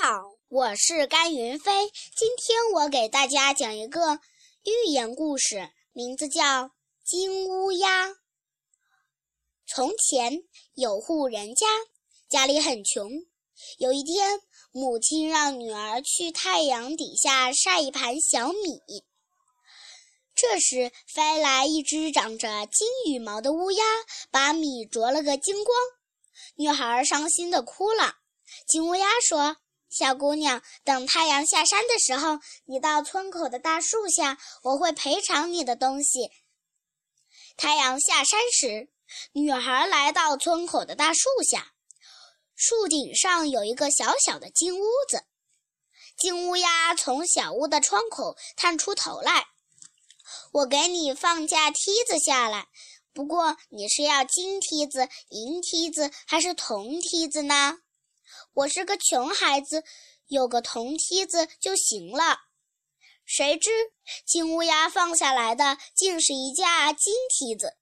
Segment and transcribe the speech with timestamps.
[0.00, 1.90] 好，我是甘云飞。
[2.14, 4.20] 今天我给大家讲一个
[4.62, 6.66] 寓言故事，名字叫
[7.04, 8.06] 《金乌鸦》。
[9.66, 11.66] 从前有户人家，
[12.28, 13.10] 家里很穷。
[13.78, 14.40] 有一天，
[14.70, 18.80] 母亲让女儿去太阳底下晒一盘小米。
[20.32, 23.84] 这时，飞来一只长着金羽毛的乌鸦，
[24.30, 25.76] 把米啄了个精光。
[26.54, 28.18] 女孩伤心地哭了。
[28.64, 29.56] 金乌鸦说。
[29.90, 36.30] 小姑娘，等太阳下山的时候，你到村口的大树下，我会赔偿你的东西。
[37.56, 38.90] 太阳下山时，
[39.32, 41.72] 女孩来到村口的大树下，
[42.54, 45.24] 树顶上有一个小小的金屋子。
[46.18, 49.46] 金乌鸦从小屋的窗口探出头来
[50.52, 52.68] ：“我给你放架梯子下来，
[53.14, 57.78] 不过你是要金梯子、银梯子还是铜梯子呢？”
[58.54, 59.84] 我是个穷孩子，
[60.26, 62.38] 有个铜梯子就行了。
[63.24, 63.70] 谁知
[64.26, 67.76] 金乌鸦放下来的竟是一架金梯子。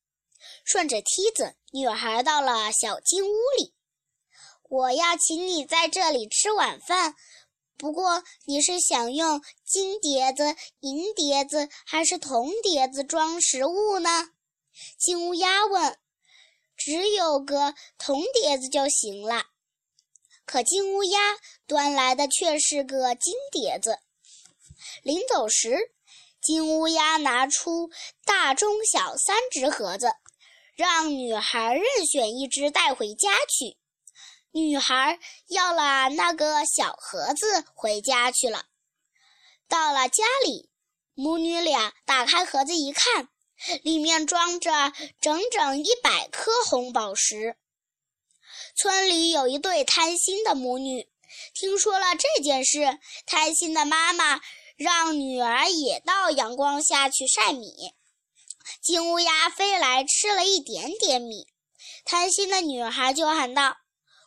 [0.65, 3.75] 顺着梯子，女孩到了小金屋里。
[4.69, 7.15] 我要请你在这里吃晚饭，
[7.77, 14.31] 不过你是想用金碟子、银碟子还是铜碟子装食物呢？
[14.99, 15.99] 金乌鸦问。
[16.77, 19.47] 只有个铜碟子就行了。
[20.47, 21.19] 可金乌鸦
[21.67, 23.99] 端来的却是个金碟子。
[25.03, 25.91] 临走时，
[26.41, 27.91] 金乌鸦拿出
[28.25, 30.13] 大、中、小三只盒子，
[30.77, 33.77] 让女孩任选一只带回家去。
[34.53, 38.67] 女孩要了那个小盒子回家去了。
[39.69, 40.71] 到了家里，
[41.15, 43.29] 母女俩打开盒子一看，
[43.83, 47.57] 里面装着整整一百颗红宝石。
[48.77, 51.09] 村里有一对贪心的母女，
[51.55, 54.43] 听说了这件事，贪心的妈妈
[54.77, 57.95] 让女儿也到阳光下去晒米。
[58.83, 61.47] 金乌鸦飞来吃了一点点米，
[62.05, 63.79] 贪心的女孩就喊道：“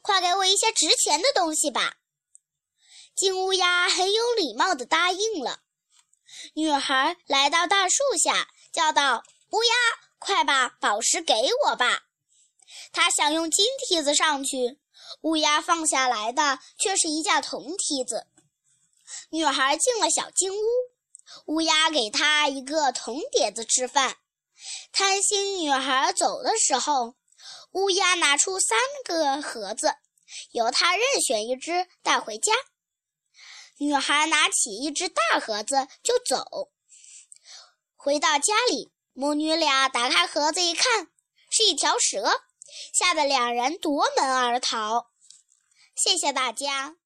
[0.01, 1.97] 快给我一些值钱的东西吧！”
[3.15, 5.59] 金乌鸦很有礼貌地答应了。
[6.55, 9.73] 女孩来到大树下，叫道：“乌鸦，
[10.17, 11.35] 快把宝石给
[11.67, 12.05] 我吧！”
[12.91, 14.79] 他想用金梯子上去，
[15.21, 18.27] 乌鸦放下来的却是一架铜梯子。
[19.31, 20.61] 女孩进了小金屋，
[21.45, 24.17] 乌鸦给她一个铜碟子吃饭。
[24.91, 27.15] 贪心女孩走的时候，
[27.71, 29.95] 乌鸦拿出三个盒子，
[30.51, 32.53] 由她任选一只带回家。
[33.77, 36.69] 女孩拿起一只大盒子就走。
[37.95, 41.07] 回到家里，母女俩打开盒子一看，
[41.49, 42.43] 是一条蛇。
[42.93, 45.07] 吓得两人夺门而逃。
[45.95, 46.98] 谢谢大家。